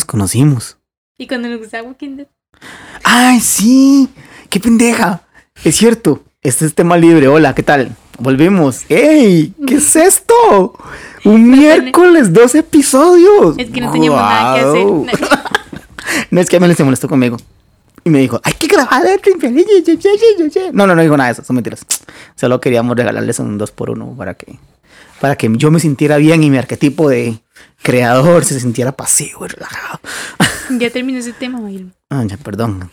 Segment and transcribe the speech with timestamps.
[0.00, 0.78] nos conocimos.
[1.18, 2.26] Y cuando nos gustaba Walking Dead.
[3.04, 4.08] ¡Ay, sí!
[4.48, 5.22] ¡Qué pendeja!
[5.62, 7.28] Es cierto, este es tema libre.
[7.28, 7.94] Hola, ¿qué tal?
[8.18, 8.84] Volvemos.
[8.88, 9.52] ¡Ey!
[9.66, 10.74] ¿Qué es esto?
[11.24, 13.58] Un miércoles, dos episodios.
[13.58, 14.86] Es que no teníamos nada que hacer.
[16.30, 17.36] No es que me se molestó conmigo.
[18.02, 19.30] Y me dijo, hay que grabar esto.
[20.72, 21.86] No, no, no dijo nada de eso, son mentiras.
[22.34, 24.58] Solo queríamos regalarles un 2 por 1 para que,
[25.20, 27.38] para que yo me sintiera bien y mi arquetipo de
[27.82, 30.00] creador se sintiera pasivo y relajado.
[30.78, 31.94] Ya terminó ese tema, Byron.
[32.10, 32.90] Ah, ya, perdón.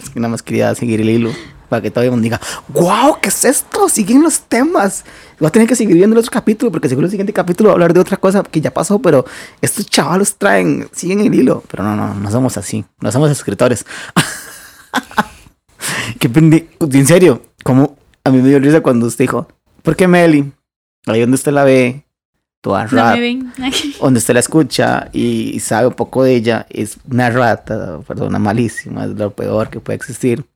[0.00, 1.30] Es que nada más quería seguir el hilo
[1.68, 3.88] para que todavía me diga, wow, ¿qué es esto?
[3.88, 5.04] Siguen los temas.
[5.38, 7.72] Voy a tener que seguir viendo el otro capítulo porque seguro el siguiente capítulo va
[7.72, 9.24] a hablar de otra cosa que ya pasó, pero
[9.60, 11.64] estos chavalos traen, siguen el hilo.
[11.70, 12.84] Pero no, no, no somos así.
[13.00, 13.86] No somos escritores.
[16.18, 16.68] Qué pende...
[16.78, 19.48] En serio, como a mí me dio risa cuando usted dijo,
[19.82, 20.52] ¿por qué Meli?
[21.06, 22.04] Ahí donde usted la ve,
[22.62, 23.52] toda No ven.
[24.00, 29.04] donde usted la escucha y sabe un poco de ella, es una rata, persona malísima,
[29.04, 30.46] es lo peor que puede existir.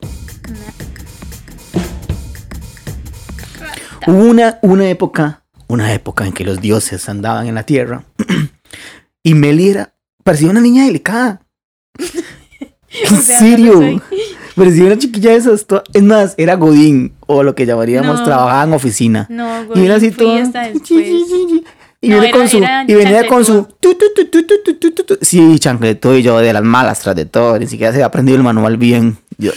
[4.06, 8.04] Hubo una, una época, una época en que los dioses andaban en la tierra
[9.22, 11.42] y Meli era, parecía una niña delicada.
[13.10, 14.00] En serio, no
[14.56, 15.66] parecía una chiquilla de esas.
[15.92, 18.24] Es más, era Godín o lo que llamaríamos No.
[18.24, 19.26] trabajaba en oficina.
[19.28, 19.84] No, Y güey.
[19.84, 20.34] era así todo.
[22.06, 23.66] Y, viene con su, y venía con su.
[23.80, 27.58] Tu, tu, sí, chancletudo y yo de las malas tras de todo.
[27.58, 29.18] Ni siquiera se había aprendido el manual bien.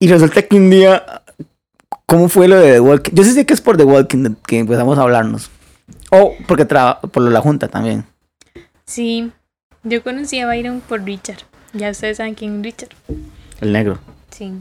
[0.00, 1.24] Y resulta que un día.
[2.06, 3.12] ¿Cómo fue lo de The Walking?
[3.14, 5.50] Yo sé que es por The Walking que empezamos a hablarnos.
[6.12, 8.04] O porque traba, por la junta también.
[8.86, 9.32] Sí.
[9.82, 11.40] Yo conocí a Byron por Richard.
[11.72, 12.90] Ya ustedes saben quién es Richard.
[13.60, 13.98] El negro.
[14.30, 14.52] Sí.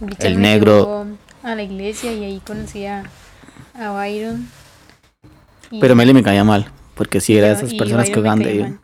[0.00, 1.06] Richard el negro.
[1.42, 2.86] A la iglesia y ahí conocí
[3.78, 4.48] a Byron.
[5.70, 6.70] Y- Pero Meli me caía mal.
[6.94, 8.74] Porque sí era de esas personas que juegan de.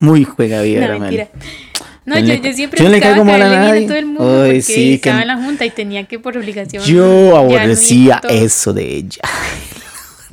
[0.00, 1.28] Muy juega vida No, mentira.
[2.06, 3.84] No, Yo yo, siempre yo no le caigo mal a nadie.
[3.84, 6.36] a todo el mundo porque sí, que- estaba en la junta y tenía que por
[6.36, 6.82] obligación.
[6.84, 9.20] Yo aborrecía no eso de ella.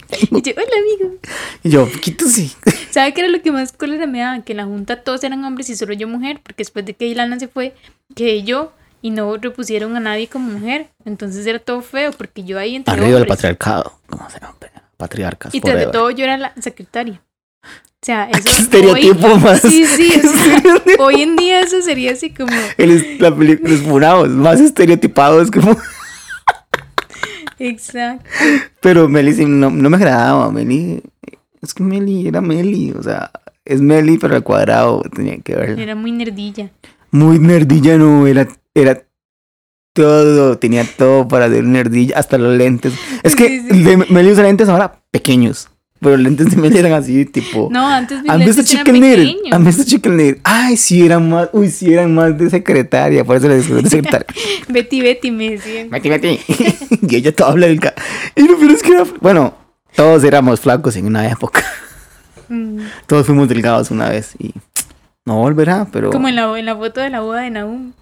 [0.09, 1.15] Y yo, hola amigo.
[1.63, 2.49] Y yo, quítese.
[2.91, 4.41] ¿Sabe qué era lo que más cólera me daba?
[4.41, 7.07] Que en la junta todos eran hombres y solo yo mujer, porque después de que
[7.07, 7.75] Ilana se fue,
[8.15, 8.71] quedé yo
[9.01, 10.89] y no repusieron a nadie como mujer.
[11.05, 13.99] Entonces era todo feo, porque yo ahí entre Arriba del patriarcado.
[14.07, 14.55] ¿Cómo se llama?
[14.97, 15.53] Patriarcas.
[15.53, 17.21] Y tras de todo yo era la secretaria.
[17.63, 19.61] O sea, ¿Qué eso estereotipo hoy, más?
[19.61, 21.03] Sí, sí, qué o sea, estereotipo?
[21.03, 25.77] hoy en día eso sería así como El la película Los Funados, más estereotipados como.
[27.59, 28.27] exacto.
[28.81, 30.51] Pero Meli sí, no, no me agradaba.
[30.51, 31.01] Meli.
[31.61, 32.91] Es que Meli era Meli.
[32.91, 33.31] O sea,
[33.65, 35.81] es Meli, pero al cuadrado tenía que verla.
[35.81, 36.71] Era muy nerdilla.
[37.11, 38.27] Muy nerdilla, no.
[38.27, 38.47] Era,
[38.81, 39.03] era
[39.93, 40.57] todo.
[40.57, 42.17] Tenía todo para ser nerdilla.
[42.17, 42.93] Hasta los lentes.
[43.23, 43.83] Es que Sí, sí.
[43.83, 45.69] de Meli usa lentes ahora pequeños.
[45.99, 47.69] Pero los lentes de Meli eran así, tipo.
[47.71, 49.35] No, antes mis ¿Han visto lentes eran Chicken Little?
[49.51, 50.41] ¿Han visto Chicken Little?
[50.43, 51.49] Ay, sí, eran más.
[51.53, 53.23] Uy, sí, eran más de secretaria.
[53.25, 54.27] Por eso le descubrí de secretaria.
[54.67, 55.89] Betty, Betty me decían.
[55.89, 56.39] Meti, meti.
[57.09, 57.95] y ella todo habla del ca-
[58.35, 59.05] Y lo peor es que era.
[59.21, 59.55] Bueno,
[59.95, 61.63] todos éramos flacos en una época.
[62.49, 62.77] Mm,
[63.07, 64.35] Todos fuimos delgados una vez.
[64.37, 64.53] Y
[65.25, 66.11] no volverá, pero.
[66.11, 67.93] Como en la, en la foto de la boda de Nahum.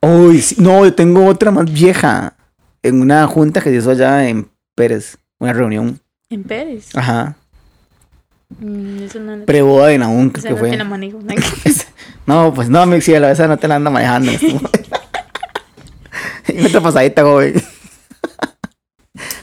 [0.00, 2.34] Uy, no, yo tengo otra más vieja.
[2.82, 5.18] En una junta que se hizo allá en Pérez.
[5.38, 6.00] Una reunión.
[6.30, 6.94] En Pérez.
[6.94, 7.36] Ajá.
[8.60, 10.70] Mm, eso no, Preboda de creo que no fue.
[10.70, 11.18] te la manejo.
[12.26, 14.32] No, pues no, mi cielo, esa no te la anda manejando.
[16.48, 17.62] Y otra pasadita, joven.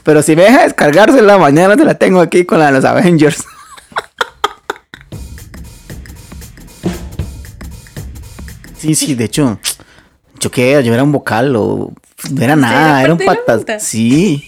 [0.02, 3.44] Pero si me deja descargársela, mañana te la tengo aquí con la de los Avengers.
[8.78, 9.58] Sí, sí, de hecho,
[10.46, 11.92] yo qué, yo era un vocal o
[12.30, 13.64] no era nada, era un patas.
[13.82, 14.42] Sí.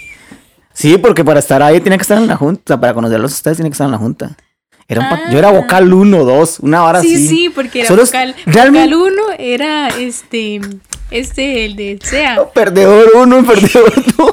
[0.73, 3.71] Sí, porque para estar ahí tenía que estar en la junta, para conocerlos ustedes tenía
[3.71, 4.37] que estar en la junta.
[4.87, 5.53] Era un Yo era Ah.
[5.53, 7.29] vocal 1, 2, una hora Sí, así.
[7.29, 8.35] sí, porque era Solo vocal.
[8.47, 10.61] realmente- Vocal 1 era este.
[11.11, 14.33] Este, el de SEA, Perdedor 1, perdedor 2.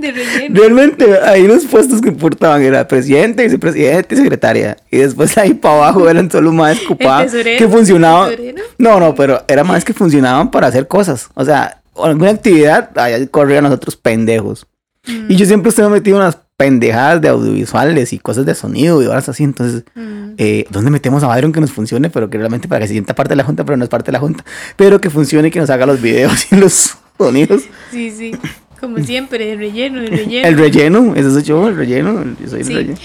[0.00, 0.60] De relleno.
[0.60, 4.76] Realmente ahí los puestos que importaban era presidente, vicepresidente y secretaria.
[4.90, 8.32] Y después ahí para abajo eran solo más tesorero, que funcionaban.
[8.78, 11.28] No, no, pero era más que funcionaban para hacer cosas.
[11.34, 14.66] O sea, alguna actividad, allá corrían nosotros pendejos.
[15.06, 19.02] Mm, Y yo siempre estoy metido en unas pendejadas de audiovisuales y cosas de sonido
[19.02, 19.44] y horas así.
[19.44, 20.32] Entonces, mm.
[20.36, 22.10] eh, ¿dónde metemos a Byron que nos funcione?
[22.10, 24.06] Pero que realmente para que se sienta parte de la junta, pero no es parte
[24.06, 24.44] de la junta.
[24.76, 27.62] Pero que funcione y que nos haga los videos y los sonidos.
[27.90, 28.32] Sí, sí.
[28.80, 30.48] Como siempre, de relleno, de relleno.
[30.48, 32.24] El relleno, ese soy yo, el relleno.
[32.40, 32.98] Yo soy el relleno.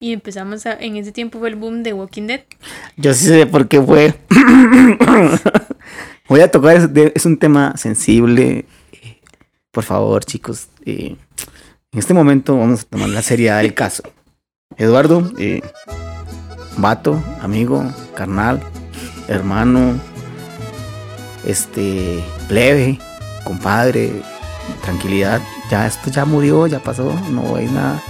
[0.00, 2.40] Y empezamos a, en ese tiempo fue el boom de Walking Dead.
[2.96, 4.14] Yo sí sé por qué fue.
[6.28, 8.66] Voy a tocar, es, un tema sensible.
[9.70, 10.68] Por favor, chicos.
[10.84, 11.16] eh,
[11.94, 14.02] en este momento vamos a tomar la seriedad del caso.
[14.76, 15.62] Eduardo, eh,
[16.76, 17.84] vato, amigo,
[18.16, 18.60] carnal,
[19.28, 20.00] hermano,
[21.46, 22.98] este, plebe,
[23.44, 24.22] compadre,
[24.82, 25.40] tranquilidad.
[25.70, 28.02] Ya esto ya murió, ya pasó, no hay nada.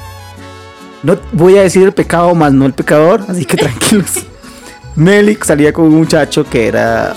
[1.03, 4.25] No voy a decir el pecado más no el pecador, así que tranquilos.
[4.97, 7.15] Melik salía con un muchacho que era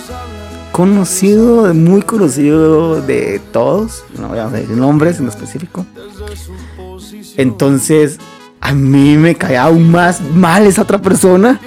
[0.72, 5.86] conocido, muy conocido de todos, no voy a decir nombres en específico.
[7.36, 8.20] Entonces,
[8.60, 11.60] a mí me caía aún más mal esa otra persona.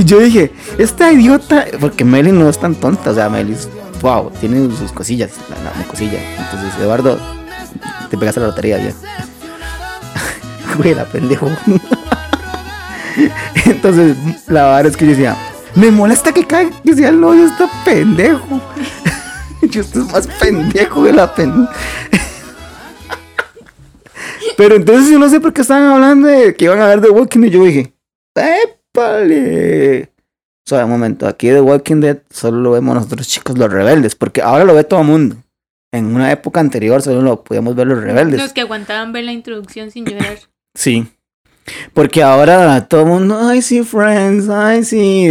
[0.00, 3.56] Y yo dije, esta idiota, porque Meli no es tan tonta, o sea, Meli
[4.00, 6.18] wow, tiene sus cosillas, la, la- la cosilla.
[6.38, 7.18] Entonces, Eduardo,
[8.10, 8.92] te pegaste la lotería ya.
[10.76, 11.50] Güey, la pendejo.
[13.64, 14.16] Entonces,
[14.46, 15.36] la verdad es que yo decía,
[15.74, 18.60] me molesta que caiga, que sea el novio, está pendejo.
[19.62, 21.72] yo estoy más pendejo que la pendeja.
[24.56, 27.10] Pero entonces yo no sé por qué estaban hablando de que iban a ver The
[27.10, 27.50] Walking Dead.
[27.50, 27.94] Yo dije,
[28.98, 30.10] ¡épale!
[30.66, 34.14] O sea, un momento, aquí The Walking Dead solo lo vemos nosotros chicos los rebeldes,
[34.14, 35.36] porque ahora lo ve todo el mundo.
[35.92, 38.38] En una época anterior solo lo podíamos ver los rebeldes.
[38.40, 40.38] Los que aguantaban ver la introducción sin llorar.
[40.74, 41.08] Sí.
[41.92, 45.26] Porque ahora todo el mundo, ay sí, Friends, ay sí,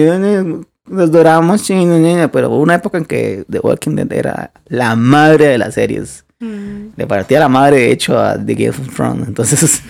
[0.85, 4.95] los doramas chinos, ñe", pero hubo una época en que The Walking Dead era la
[4.97, 6.25] madre de las series.
[6.39, 6.89] Mm.
[6.97, 9.27] Le partía la madre, de hecho, a The Game of Thrones.
[9.27, 9.81] Entonces,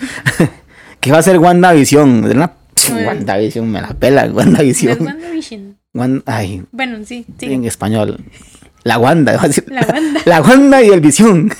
[0.99, 2.25] ¿qué va a ser WandaVision?
[2.25, 2.56] Era Una...
[2.95, 3.05] Ay.
[3.05, 5.01] WandaVision, me la pela, ¿No es WandaVision.
[5.05, 5.77] WandaVision?
[5.93, 7.45] Wan- Ay, Bueno, sí, sí.
[7.53, 8.17] en español.
[8.83, 9.65] La Wanda, iba a decir.
[10.25, 11.51] La Wanda y el Visión.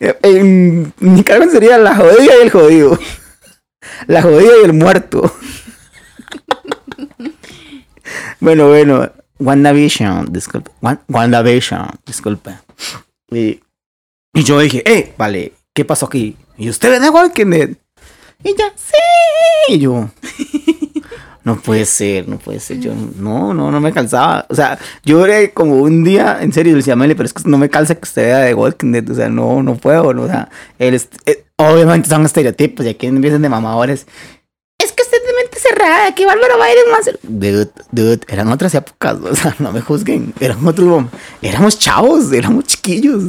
[0.22, 2.98] en Nicaragua sería la jodida y el jodido.
[4.06, 5.34] La jodida y el muerto.
[8.40, 9.10] bueno, bueno.
[9.38, 10.70] WandaVision, disculpe.
[10.82, 12.50] Wan- WandaVision, disculpe.
[13.30, 13.60] Y,
[14.34, 16.36] y yo dije, eh, vale, ¿qué pasó aquí?
[16.58, 17.70] Y usted ve Walking Dead.
[18.42, 19.74] Y ya, sí.
[19.74, 20.08] Y yo,
[21.44, 22.80] no puede ser, no puede ser.
[22.80, 24.46] Yo, no, no, no me calzaba.
[24.48, 27.58] O sea, yo era como un día, en serio, le decía pero es que no
[27.58, 29.10] me calza que usted vea de Walking Dead.
[29.10, 30.14] O sea, no, no puedo.
[30.14, 30.48] no, o sea,
[30.78, 34.06] eh, obviamente son estereotipos y aquí empiezan de mamadores.
[34.78, 36.70] Es que usted de mente cerrada, que Bárbara va a.
[37.22, 40.32] Dude, dude, eran otras épocas, o sea, no me juzguen.
[40.40, 41.04] Eran otros,
[41.42, 43.24] éramos chavos, éramos chiquillos.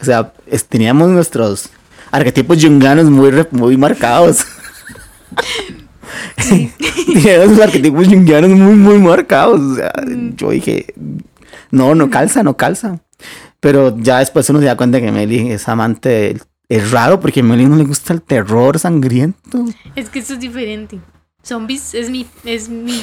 [0.00, 0.32] O sea,
[0.68, 1.70] teníamos nuestros
[2.12, 4.44] arquetipos yunganos muy, muy marcados.
[7.12, 9.60] Teníamos los arquetipos yungianos muy, muy marcados.
[9.60, 9.92] O sea,
[10.36, 10.92] yo dije,
[11.70, 13.00] no, no calza, no calza.
[13.60, 17.40] Pero ya después uno se da cuenta que Meli es amante del- Es raro porque
[17.40, 19.64] a Meli no le gusta el terror sangriento.
[19.96, 20.98] Es que eso es diferente.
[21.42, 23.00] Zombies es mi, es mi,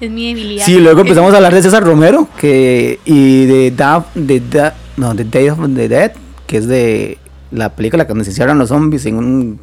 [0.00, 0.64] es mi debilidad.
[0.64, 5.14] Sí, luego empezamos a hablar de César Romero que, y de, Da- de, Da- no,
[5.14, 6.12] de Day of the Dead,
[6.46, 7.18] que es de
[7.52, 9.60] la película donde se encierran los zombies en un,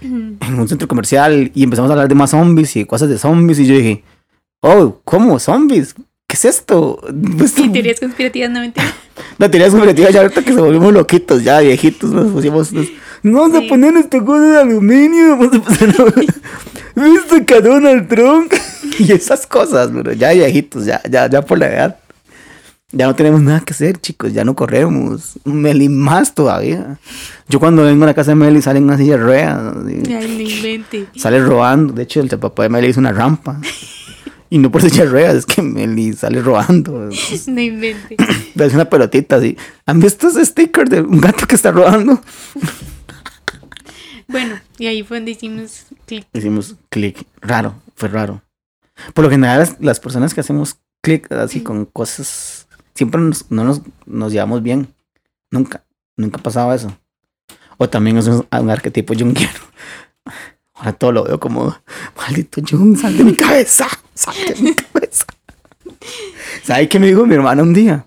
[0.00, 3.58] en un centro comercial y empezamos a hablar de más zombies y cosas de zombies
[3.60, 4.04] y yo dije,
[4.62, 5.38] oh, ¿cómo?
[5.38, 5.94] ¿Zombies?
[6.26, 7.00] ¿Qué es esto?
[7.38, 8.86] Pues, Sí, teorías conspirativas no mentira.
[9.38, 12.72] La teoría conspirativa ya ahorita que se volvimos loquitos, ya viejitos, nos pusimos.
[12.72, 12.86] nos-
[13.22, 13.68] vamos a Sí.
[13.68, 16.14] poner nuestra cosa de aluminio, vamos a poner.
[16.94, 18.52] ¿Viste que a Donald Trump?
[18.98, 21.96] y esas cosas, bro, ya viejitos, ya, ya, ya por la edad.
[22.90, 25.38] Ya no tenemos nada que hacer, chicos, ya no corremos.
[25.44, 26.98] Meli más todavía.
[27.46, 29.74] Yo cuando vengo a la casa de Meli sale en una silla de ruedas.
[29.86, 31.06] Ay, no invente.
[31.14, 31.92] Sale robando.
[31.92, 33.60] De hecho, el papá de Meli hizo una rampa.
[34.48, 37.10] Y no por silla de ruedas, es que Meli sale robando.
[37.46, 38.16] No invente.
[38.54, 39.54] Es una pelotita así.
[39.84, 42.22] ¿Han visto ese sticker de un gato que está rodando?
[44.28, 46.26] Bueno, y ahí fue donde hicimos clic.
[46.32, 47.26] Hicimos clic.
[47.42, 48.42] Raro, fue raro.
[49.12, 52.67] Por lo general, las, las personas que hacemos clic así con cosas,
[52.98, 54.92] siempre nos- no nos, nos llevamos bien.
[55.50, 55.84] Nunca,
[56.16, 56.92] nunca pasaba eso.
[57.78, 59.58] O también es un, un arquetipo junguiano.
[60.74, 61.76] Ahora todo lo veo como,
[62.16, 65.24] maldito Jung, sal de mi cabeza, sal de mi cabeza.
[66.62, 68.04] ¿Sabe qué me dijo mi hermana un día?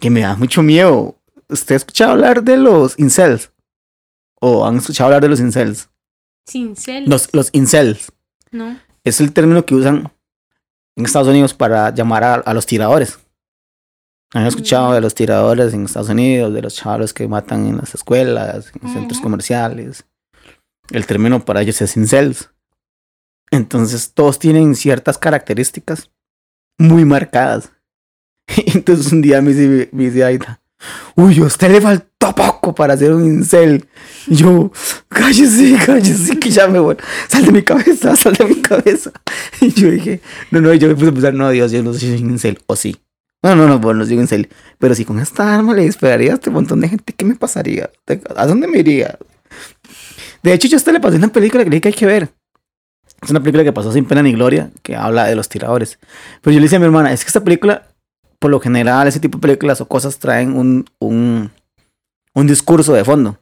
[0.00, 1.16] Que me da mucho miedo.
[1.48, 3.50] ¿Usted ha escuchado hablar de los incels?
[4.40, 5.88] ¿O han escuchado hablar de los incels?
[6.46, 7.04] Sin cel.
[7.08, 8.10] Los, los incels
[8.50, 8.76] No.
[9.04, 10.10] es el término que usan
[10.96, 13.18] en Estados Unidos para llamar a, a los tiradores.
[14.32, 17.94] ¿Han escuchado de los tiradores en Estados Unidos, de los chavos que matan en las
[17.94, 19.22] escuelas, en centros Ujú.
[19.24, 20.04] comerciales?
[20.90, 22.50] El término para ellos es incels.
[23.50, 26.10] Entonces todos tienen ciertas características
[26.78, 27.72] muy marcadas.
[28.74, 30.60] Entonces un día me dice, me dice Aida,
[31.16, 33.88] uy, a usted le faltó poco para hacer un incel.
[34.28, 34.70] Y yo,
[35.08, 36.96] cállese, cállese, que ya me voy.
[37.28, 39.10] Sal de mi cabeza, sal de mi cabeza.
[39.60, 40.20] Y yo dije,
[40.52, 42.60] no, no, y yo me puse a pensar, no, Dios, yo no soy un incel.
[42.66, 42.96] O sí.
[43.42, 44.48] No, no, no, bueno, no soy un incel.
[44.78, 47.90] Pero si con esta arma le dispararía a este montón de gente, ¿qué me pasaría?
[48.36, 49.18] ¿A dónde me iría?
[50.42, 52.06] De hecho, yo a usted le pasé una película que le dije que hay que
[52.06, 52.28] ver.
[53.22, 55.98] Es una película que pasó sin pena ni gloria, que habla de los tiradores.
[56.40, 57.88] Pero yo le dije a mi hermana, es que esta película,
[58.38, 61.50] por lo general, ese tipo de películas o cosas traen un, un,
[62.34, 63.38] un discurso de fondo.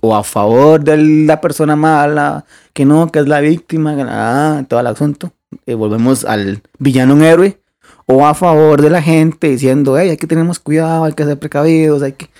[0.00, 4.64] O a favor de la persona mala, que no, que es la víctima, que ah,
[4.68, 5.32] todo el asunto.
[5.64, 7.60] Y volvemos al villano un héroe.
[8.06, 12.02] O a favor de la gente diciendo, hay que tener cuidado, hay que ser precavidos,
[12.02, 12.30] hay que...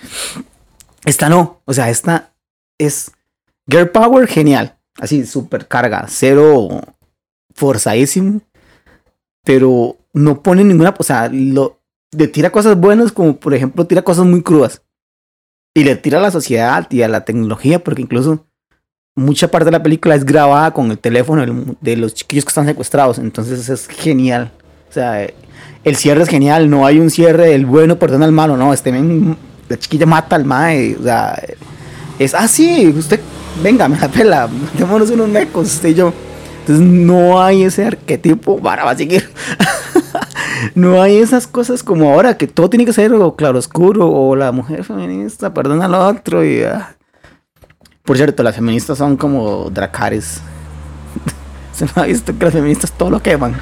[1.05, 2.31] Esta no, o sea, esta
[2.77, 3.11] es
[3.67, 6.81] Girl Power genial así súper carga, cero
[7.53, 8.41] forzadísimo,
[9.43, 11.79] pero no pone ninguna, o sea, lo,
[12.11, 14.81] le tira cosas buenas como por ejemplo tira cosas muy crudas
[15.73, 18.45] y le tira a la sociedad y a la tecnología porque incluso
[19.15, 22.67] mucha parte de la película es grabada con el teléfono de los chiquillos que están
[22.67, 24.51] secuestrados, entonces es genial,
[24.89, 25.27] o sea,
[25.83, 28.91] el cierre es genial, no hay un cierre del bueno perdona al malo, no, este
[29.69, 31.41] la chiquilla mata al mae, o sea,
[32.19, 33.19] es así, ah, usted
[33.61, 36.13] venga, me la pela, démonos unos mecos, usted y yo.
[36.59, 39.29] Entonces no hay ese arquetipo para va a seguir.
[40.75, 44.51] no hay esas cosas como ahora que todo tiene que ser o claroscuro o la
[44.51, 46.95] mujer feminista perdona al otro y ah.
[48.03, 50.41] por cierto las feministas son como dracares
[51.71, 53.55] se me ha visto que las feministas todo lo queman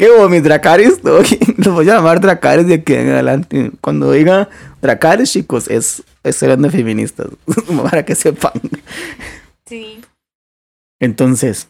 [0.00, 1.28] qué hubo mis dracares los
[1.74, 4.48] voy a llamar dracares de aquí en adelante cuando diga
[4.80, 6.02] dracares chicos es
[6.32, 7.28] serán de feministas,
[7.90, 8.52] para que sepan.
[9.66, 10.00] Sí.
[10.98, 11.68] Entonces,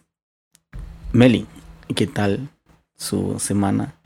[1.13, 1.49] Meli,
[1.97, 2.49] ¿qué tal
[2.97, 3.97] su semana?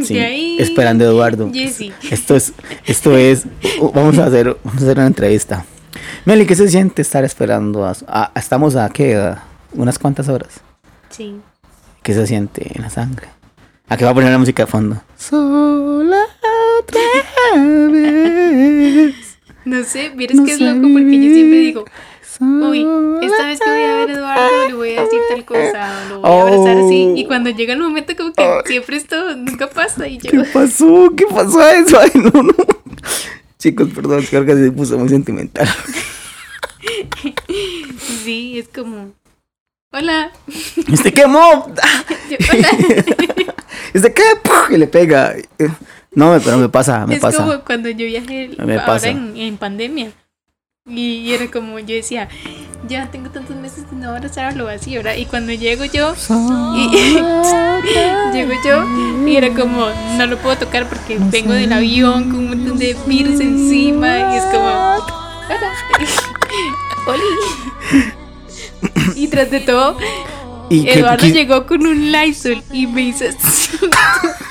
[0.00, 1.50] Sí, esperando a Eduardo.
[1.52, 2.52] Esto es,
[2.86, 3.44] esto es,
[3.92, 5.66] vamos a hacer, vamos a hacer una entrevista.
[6.26, 7.84] Meli, ¿qué se siente estar esperando?
[7.84, 9.34] A, estamos a qué,
[9.72, 10.60] unas cuantas horas.
[11.10, 11.40] Sí.
[12.04, 13.28] ¿Qué se siente en la sangre?
[13.88, 15.00] ¿A qué va a poner la música de fondo?
[15.16, 16.20] Sola
[16.78, 17.00] otra
[17.90, 19.38] vez.
[19.64, 21.86] No sé, vieres que es loco porque yo siempre digo,
[22.40, 22.86] uy,
[23.22, 26.08] esta vez que voy a ver a Eduardo le voy a decir tal cosa, o
[26.10, 27.14] lo voy a abrazar así.
[27.16, 30.30] Y cuando llega el momento como que siempre esto nunca pasa y yo...
[30.30, 31.10] ¿Qué pasó?
[31.16, 31.98] ¿Qué pasó a eso?
[31.98, 32.52] Ay, no, no.
[33.58, 35.66] Chicos, perdón, creo que se puso muy sentimental.
[38.24, 39.14] sí, es como...
[39.96, 40.32] Hola.
[40.92, 41.66] ¿Este quemó?
[41.66, 42.04] Hola.
[43.92, 44.24] ¿Este qué?
[44.70, 45.36] Y le pega.
[46.12, 47.36] No, pero me pasa, me pasa.
[47.36, 50.10] Es como cuando yo viajé ahora En, en, pandemia.
[50.86, 52.28] Y era como yo decía,
[52.88, 55.14] ya tengo tantos meses de no abrazarlo así, ¿verdad?
[55.14, 56.16] Y cuando llego yo,
[56.76, 56.88] y,
[58.32, 58.84] llego yo,
[59.26, 62.96] y era como, no lo puedo tocar porque vengo del avión con un montón de
[63.06, 64.66] virus encima, y es como,
[67.06, 67.22] Oli.
[69.16, 69.96] Y tras de todo,
[70.70, 73.24] y Eduardo llegó con un Lysol y me hizo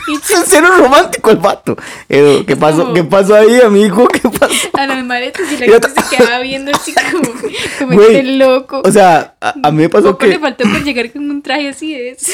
[0.05, 1.77] Es cero romántico el vato.
[2.09, 2.93] Edu, ¿qué pasó?
[2.93, 4.07] ¿Qué pasó ahí, amigo?
[4.07, 4.69] ¿Qué pasó?
[4.73, 7.23] A la maleta y la gente se quedaba viendo así como,
[7.79, 8.81] como este loco.
[8.83, 10.27] O sea, a, mí me pasó que.
[10.27, 12.33] le faltó por llegar con un traje así de eso.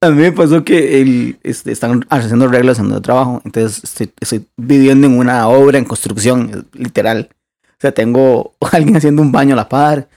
[0.00, 3.40] A mí me pasó que el, este, están haciendo reglas en el trabajo.
[3.44, 7.30] Entonces estoy, estoy, viviendo en una obra en construcción, literal.
[7.70, 10.08] O sea, tengo alguien haciendo un baño a la par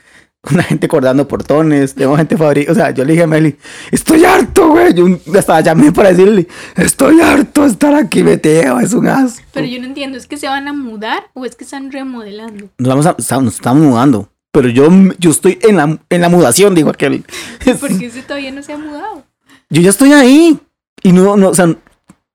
[0.51, 3.55] una gente cortando portones, tengo gente fabrica, o sea, yo le dije a Meli,
[3.91, 5.05] estoy harto, güey, yo
[5.37, 9.43] hasta llamé para decirle, estoy harto de estar aquí, meteo, es un asco.
[9.53, 12.69] Pero yo no entiendo, ¿es que se van a mudar o es que están remodelando?
[12.79, 16.73] Nos vamos a, nos estamos mudando, pero yo, yo estoy en la, en la mudación,
[16.73, 17.23] digo aquel.
[17.79, 19.23] Porque ese todavía no se ha mudado.
[19.69, 20.59] Yo ya estoy ahí,
[21.03, 21.67] y no, no, o sea,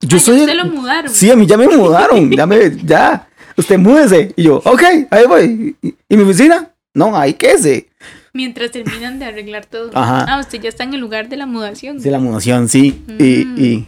[0.00, 0.40] yo ah, soy...
[0.40, 1.12] Usted lo mudaron.
[1.12, 5.26] Sí, a mí ya me mudaron, ya me, ya, usted múdese, y yo, ok, ahí
[5.26, 6.70] voy, ¿y, mi oficina?
[6.96, 7.90] No, ahí quédese.
[8.32, 9.90] Mientras terminan de arreglar todo.
[9.92, 10.24] Ajá.
[10.26, 11.98] Ah, usted ya está en el lugar de la mudación.
[11.98, 13.04] De la mudación, sí.
[13.18, 13.58] Y, mm.
[13.58, 13.86] y,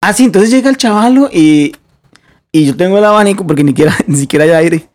[0.00, 1.76] Ah, sí, entonces llega el chavalo y,
[2.50, 4.88] y yo tengo el abanico porque ni, siquiera, ni siquiera hay aire.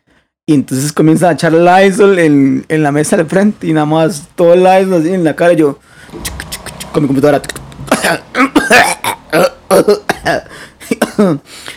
[0.48, 3.86] Y entonces comienza a echar el Lysol en, en la mesa de frente y nada
[3.86, 5.54] más todo el Lysol así en la cara.
[5.54, 5.78] Y yo
[6.92, 7.44] con mi computadora.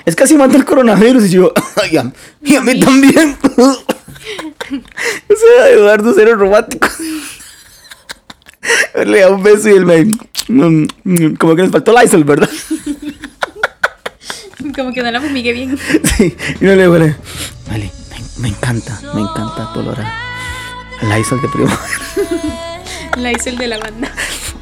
[0.07, 1.27] es casi mata el coronavirus.
[1.27, 1.53] Y yo,
[2.43, 3.37] y a mí también.
[5.29, 6.89] o sea, Eduardo cero romántico.
[9.07, 10.05] Le da un beso y él me.
[10.49, 12.51] Mm, mm, como que les faltó Lysol, ¿verdad?
[14.75, 15.79] Como que no la fumigue bien.
[16.17, 17.17] Sí, y no le digo, vale,
[17.71, 17.91] me,
[18.39, 21.81] me, encanta, me encanta tu olor a Lysol de primavera.
[23.17, 24.13] Lysol de la banda.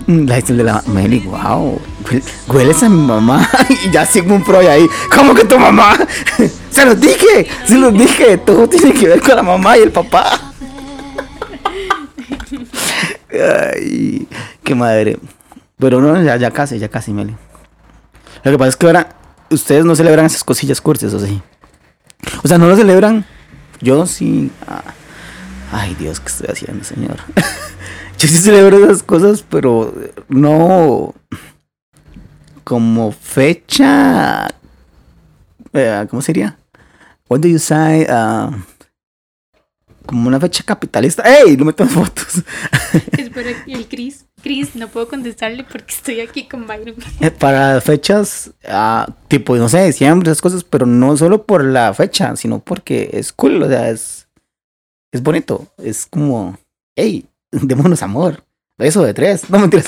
[0.06, 1.80] Mm, Lysol de la Meli, wow.
[2.46, 3.48] hueles a mi mamá.
[3.84, 5.98] Y ya Sigmund Freud ahí, ¿cómo que tu mamá?
[6.78, 9.90] Se los dije, se los dije, todo tiene que ver con la mamá y el
[9.90, 10.52] papá.
[13.32, 14.28] Ay,
[14.62, 15.18] qué madre.
[15.76, 17.34] Pero no, ya, casi, ya casi, Meli.
[18.44, 19.08] Lo que pasa es que ahora
[19.50, 21.42] ustedes no celebran esas cosillas cursis, o sí.
[22.44, 23.24] O sea, no lo celebran.
[23.80, 24.52] Yo sí.
[24.64, 24.84] Ah.
[25.72, 27.16] Ay, Dios, ¿qué estoy haciendo, señor?
[28.20, 29.92] Yo sí celebro esas cosas, pero
[30.28, 31.12] no
[32.62, 34.46] como fecha.
[35.72, 36.56] Eh, ¿Cómo sería?
[37.28, 38.06] What do you say?
[38.08, 38.52] Uh,
[40.06, 41.22] como una fecha capitalista.
[41.22, 41.56] ¡Ey!
[41.56, 42.42] No me tomo fotos.
[43.18, 44.24] Espera, el Chris.
[44.42, 46.94] Chris, no puedo contestarle porque estoy aquí con Byron.
[47.20, 51.92] Eh, para fechas, uh, tipo, no sé, diciembre, esas cosas, pero no solo por la
[51.92, 54.28] fecha, sino porque es cool, o sea, es,
[55.12, 55.66] es bonito.
[55.76, 56.56] Es como,
[56.96, 57.26] ¡Ey!
[57.52, 58.42] Démonos amor.
[58.78, 59.48] Eso de tres.
[59.50, 59.86] No mentiras.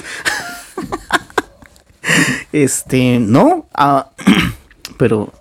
[2.52, 3.66] este, no.
[3.76, 4.02] Uh,
[4.98, 5.32] pero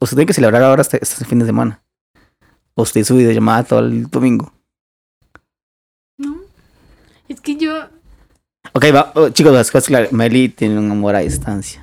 [0.00, 1.82] usted tiene que celebrar ahora este, este fin de semana.
[2.74, 4.52] ¿O usted su videollamada todo el domingo?
[6.16, 6.36] No.
[7.28, 7.88] Es que yo.
[8.72, 10.12] Ok, va, oh, chicos, las cosas claras.
[10.12, 11.80] Meli tiene un amor a distancia.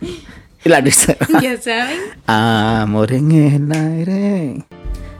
[0.64, 1.16] y la risa.
[1.40, 2.00] Ya saben.
[2.26, 4.66] Amor en el aire.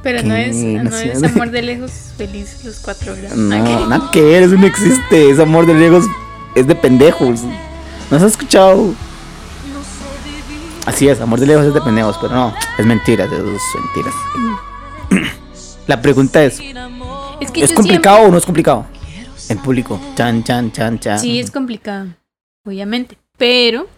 [0.02, 3.36] Pero no es, no es amor de lejos feliz los cuatro grados.
[3.36, 5.30] No, nada que eso no existe.
[5.30, 6.04] Ese amor de lejos
[6.54, 7.42] es de pendejos.
[8.10, 8.94] ¿No has escuchado?
[10.86, 14.14] Así es, amor de lejos es de pendejos, pero no, es mentira, es mentiras.
[15.88, 16.60] La pregunta es,
[17.40, 18.86] es, que ¿es complicado o no es complicado?
[19.48, 21.18] En público, chan, chan, chan, chan.
[21.18, 22.06] Sí, es complicado,
[22.64, 23.88] obviamente, pero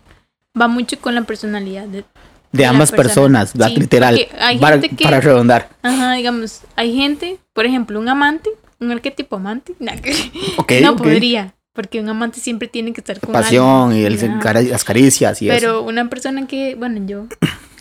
[0.58, 2.04] va mucho con la personalidad de,
[2.52, 4.26] de ambas personas, sí, literal,
[4.58, 5.68] para, que, para, redondar.
[5.82, 8.48] Ajá, digamos, hay gente, por ejemplo, un amante,
[8.80, 9.74] un arquetipo amante,
[10.56, 11.12] okay, no okay.
[11.12, 14.18] podría, porque un amante siempre tiene que estar con pasión y el,
[14.68, 15.82] las caricias y Pero eso.
[15.84, 17.28] una persona que, bueno, yo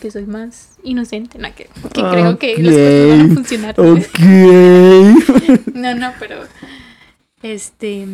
[0.00, 1.52] que soy más inocente, ¿no?
[1.52, 3.80] que, que creo que las cosas van a funcionar.
[3.80, 5.74] Ok.
[5.74, 6.36] no, no, pero
[7.42, 8.06] este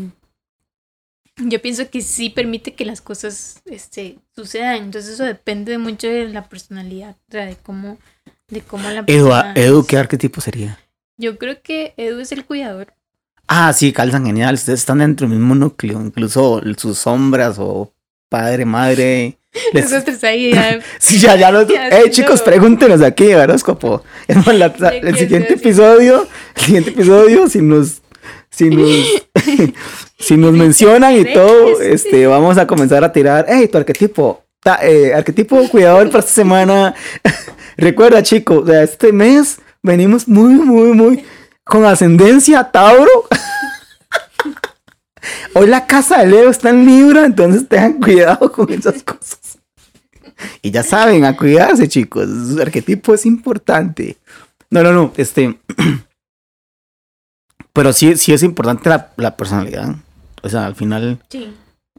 [1.36, 4.84] yo pienso que sí permite que las cosas este, sucedan.
[4.84, 7.98] Entonces eso depende mucho de la personalidad, o sea, de cómo,
[8.48, 9.52] de cómo la persona...
[9.54, 10.80] Edu, Edu, ¿qué arquetipo sería?
[11.18, 12.94] Yo creo que Edu es el cuidador.
[13.46, 14.54] Ah, sí, calzan genial.
[14.54, 17.92] Ustedes están dentro del mismo núcleo, incluso sus sombras o
[18.28, 19.38] padre, madre.
[19.72, 19.90] Les...
[19.90, 20.80] Nosotros ahí ya.
[20.98, 21.68] sí, ya, ya los.
[21.70, 24.02] Eh, chicos, pregúntenos aquí, horóscopo.
[24.28, 26.26] Es la, el siguiente episodio,
[26.56, 28.00] el siguiente episodio, si nos
[28.50, 29.24] si nos,
[30.18, 34.78] si nos mencionan y todo, este, vamos a comenzar a tirar, hey, tu arquetipo, ta,
[34.80, 36.94] eh, arquetipo cuidador para esta semana.
[37.76, 41.24] Recuerda, chicos, este mes venimos muy, muy, muy
[41.64, 43.28] con ascendencia Tauro.
[45.54, 49.58] Hoy la casa de Leo está en Libra, entonces tengan cuidado con esas cosas.
[50.62, 52.28] Y ya saben, a cuidarse, chicos.
[52.28, 54.18] Su arquetipo es importante.
[54.70, 55.12] No, no, no.
[55.16, 55.58] Este.
[57.72, 59.94] Pero sí, sí es importante la, la personalidad.
[60.42, 61.20] O sea, al final.
[61.28, 61.54] Sí.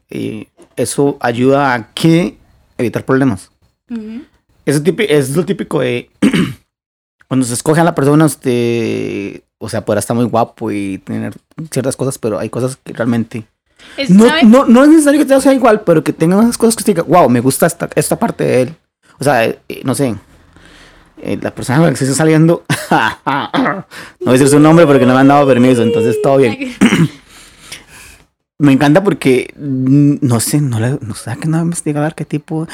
[0.10, 2.38] Eh, eso ayuda a que
[2.78, 3.52] evitar problemas.
[3.90, 4.26] Uh -huh.
[4.66, 6.12] eso típico, es lo típico de.
[7.28, 9.42] cuando se escoge a la persona, usted.
[9.66, 11.34] O sea, podrá estar muy guapo y tener
[11.72, 13.46] ciertas cosas, pero hay cosas que realmente.
[13.98, 16.76] Es, No, no, no es necesario que te sea igual, pero que tenga unas cosas
[16.76, 18.76] que usted diga, wow, me gusta esta, esta parte de él.
[19.20, 20.16] O sea, eh, no sé.
[21.22, 22.64] eh, la persona con la que estoy saliendo.
[22.92, 23.86] no
[24.20, 26.76] voy a decir su nombre porque no me han dado permiso, entonces todo bien.
[28.58, 32.68] Me encanta porque mm, no sé, no, le, no sé que no investigar arquetipo.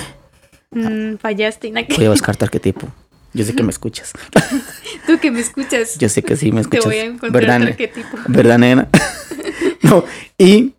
[0.69, 1.71] Mm, fallaste.
[1.71, 1.81] ¿no?
[1.95, 2.87] Voy a buscar tu arquetipo.
[3.33, 4.11] Yo sé que me escuchas.
[5.07, 5.97] Tú que me escuchas.
[5.97, 6.85] Yo sé que sí me Te escuchas.
[6.85, 8.17] voy a encontrar ¿Verdad, arquetipo.
[8.27, 8.89] ¿Verdad, nena?
[9.83, 10.03] no,
[10.37, 10.73] y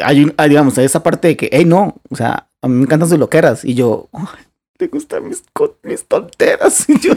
[0.00, 2.74] hay un, ah, digamos, hay esa parte de que, hey, no, o sea, a mí
[2.74, 3.64] me encantan sus loqueras.
[3.64, 4.44] Y yo, "Ay,
[4.78, 5.42] te gustan mis,
[5.82, 6.84] mis tonteras.
[6.88, 7.14] Y yo,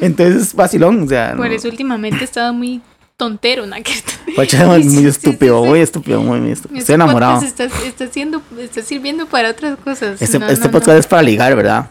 [0.00, 1.34] entonces es vacilón, o sea.
[1.36, 1.52] Por no.
[1.54, 2.80] eso últimamente he estado muy
[3.16, 3.76] tontero, ¿no?
[3.76, 6.78] Que- Guacha, es Sí, muy estúpido, muy estúpido, muy, estúpido.
[6.78, 7.40] Este Estoy enamorado.
[7.40, 10.20] podcast Está, está, siendo, está sirviendo para otras cosas.
[10.22, 11.90] Este, No, este no, podcast es para ligar, ¿verdad?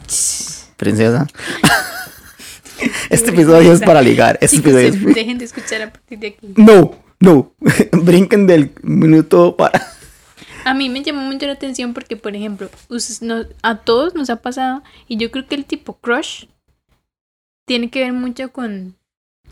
[0.77, 1.27] Princesa.
[3.09, 4.37] este episodio es para ligar.
[4.41, 5.15] Este Chicos, episodio es...
[5.15, 6.53] dejen de escuchar a partir de aquí.
[6.55, 7.51] No, no.
[7.91, 9.85] Brinquen del minuto para.
[10.65, 12.69] A mí me llamó mucho la atención porque, por ejemplo,
[13.21, 16.45] no- a todos nos ha pasado y yo creo que el tipo crush
[17.65, 18.95] tiene que ver mucho con,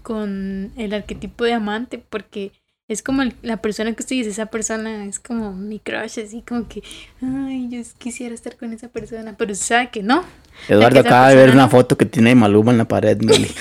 [0.03, 2.51] con el arquetipo de amante porque
[2.89, 6.43] es como el- la persona que usted dice, esa persona es como mi crush, así
[6.47, 6.83] como que,
[7.21, 10.23] ay, yo quisiera estar con esa persona, pero sabe que no.
[10.68, 11.70] Eduardo acaba de ver una no.
[11.70, 13.52] foto que tiene Maluma en la pared, Meli.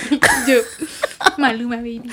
[0.47, 0.55] Yo,
[1.37, 2.01] Maluma, baby.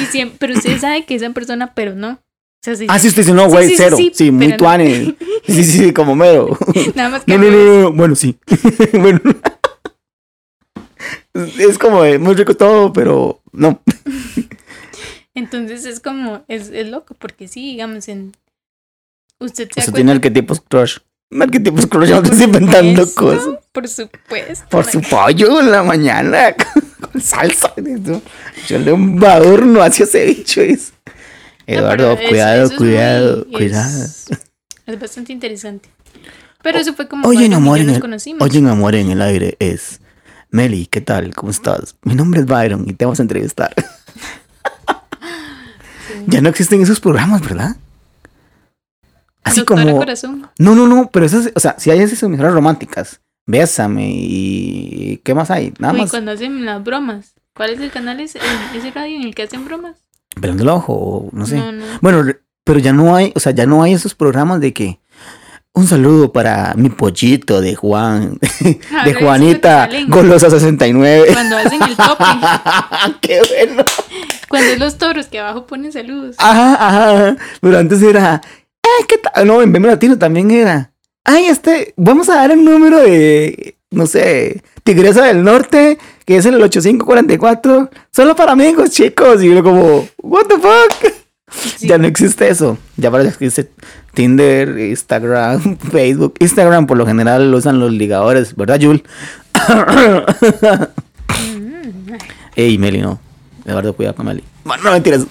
[0.00, 2.20] y siempre, pero usted sabe que esa persona, pero no.
[2.88, 3.96] ah, sí, usted dice, no, güey, cero.
[4.12, 5.16] Sí, muy tuane.
[5.46, 6.58] Sí, sí, sí, como mero.
[6.94, 7.38] Nada más que.
[7.38, 8.36] No, no, no, no, bueno, sí.
[8.92, 9.18] bueno.
[11.32, 13.80] es como muy rico todo, pero no.
[15.34, 18.32] Entonces es como, es, es loco, porque sí, digamos, en.
[19.38, 19.80] Usted se.
[19.80, 20.98] Usted tiene arquetipos crush.
[21.30, 23.58] Arquetipos crush, no estoy inventando cosas.
[23.72, 24.66] Por supuesto.
[24.70, 26.54] Por su pollo en la mañana
[27.12, 27.74] con salsa.
[28.66, 30.62] Yo le un badurno hacia ese bicho.
[30.62, 30.92] Es.
[31.66, 34.06] Eduardo, cuidado, cuidado, cuidado.
[34.86, 35.90] Es bastante interesante.
[36.62, 38.42] Pero eso fue como oye, amor en el, conocimos.
[38.42, 40.00] Oye, amor en el aire es
[40.50, 41.34] Meli, ¿qué tal?
[41.34, 41.96] ¿Cómo estás?
[42.02, 43.74] Mi nombre es Byron y te vamos a entrevistar.
[46.26, 47.76] Ya no existen esos programas, ¿verdad?
[49.48, 49.98] Así como.
[49.98, 50.48] Corazón.
[50.58, 55.20] No, no, no, pero esas, o sea, si hay esas emisoras románticas, Bésame y.
[55.24, 55.72] ¿Qué más hay?
[55.78, 56.10] Nada más.
[56.10, 57.34] cuando hacen las bromas.
[57.54, 58.38] ¿Cuál es el canal ese,
[58.74, 59.96] ese radio en el que hacen bromas?
[60.40, 61.60] Pelando el ojo, no sé.
[62.00, 62.24] Bueno,
[62.62, 65.00] pero ya no hay, o sea, ya no hay esos programas de que
[65.78, 68.38] un saludo para mi pollito de Juan,
[69.04, 71.28] de Juanita Golosa 69.
[71.32, 72.24] Cuando hacen el tope.
[73.20, 73.84] ¡Qué bueno!
[74.48, 76.36] Cuando es los toros que abajo ponen saludos.
[76.38, 77.36] Ajá, ajá.
[77.60, 78.40] Pero antes era,
[78.98, 79.46] ay, ¿qué tal?
[79.46, 80.92] No, en Bembe Latino también era.
[81.24, 86.46] Ay, este, vamos a dar el número de, no sé, Tigresa del Norte, que es
[86.46, 87.90] el 8544.
[88.10, 89.42] Solo para amigos, chicos.
[89.42, 91.12] Y yo como, what the fuck?
[91.80, 92.78] Ya no existe eso.
[92.96, 93.70] Ya que existe
[94.14, 96.34] Tinder, Instagram, Facebook.
[96.38, 99.02] Instagram por lo general lo usan los ligadores, ¿verdad, Jul?
[102.56, 103.20] Ey, Meli, no.
[103.64, 104.42] De verdad, cuidado con Meli.
[104.64, 105.26] Bueno, no mentiras.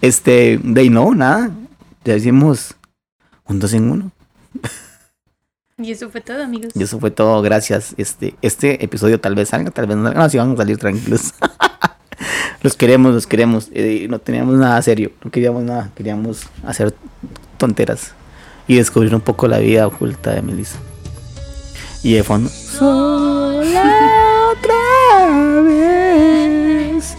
[0.00, 1.50] Este, de no, nada.
[2.04, 2.74] Ya hicimos
[3.46, 4.12] un dos en uno.
[5.78, 6.72] Y eso fue todo, amigos.
[6.74, 7.94] Y eso fue todo, gracias.
[7.96, 10.20] Este, este episodio tal vez salga, tal vez no salga.
[10.20, 11.34] No, si vamos a salir tranquilos.
[12.62, 13.68] los queremos, los queremos.
[13.72, 15.90] Eh, no teníamos nada serio, no queríamos nada.
[15.96, 16.94] Queríamos hacer
[17.58, 18.12] tonteras
[18.68, 20.78] y descubrir un poco la vida oculta de Melissa.
[22.02, 22.48] Y de fondo.
[22.48, 23.84] Sola
[24.52, 27.16] otra vez.